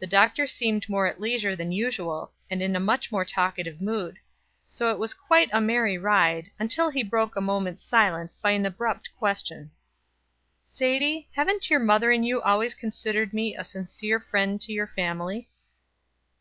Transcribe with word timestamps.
The 0.00 0.08
Doctor 0.08 0.48
seemed 0.48 0.88
more 0.88 1.06
at 1.06 1.20
leisure 1.20 1.54
than 1.54 1.70
usual, 1.70 2.32
and 2.50 2.60
in 2.60 2.74
a 2.74 2.80
much 2.80 3.12
more 3.12 3.24
talkative 3.24 3.80
mood; 3.80 4.16
so 4.66 4.90
it 4.90 4.98
was 4.98 5.14
quite 5.14 5.50
a 5.52 5.60
merry 5.60 5.96
ride, 5.96 6.50
until 6.58 6.90
he 6.90 7.04
broke 7.04 7.36
a 7.36 7.40
moment's 7.40 7.84
silence 7.84 8.34
by 8.34 8.50
an 8.50 8.66
abrupt 8.66 9.10
question: 9.16 9.70
"Sadie, 10.64 11.28
haven't 11.36 11.70
your 11.70 11.78
mother 11.78 12.10
and 12.10 12.26
you 12.26 12.42
always 12.42 12.74
considered 12.74 13.32
me 13.32 13.54
a 13.56 13.62
sincere 13.62 14.18
friend 14.18 14.60
to 14.62 14.72
your 14.72 14.88
family?" 14.88 15.48